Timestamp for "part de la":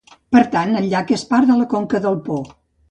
1.35-1.69